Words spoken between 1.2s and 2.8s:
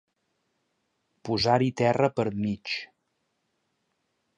Posar-hi terra per mig.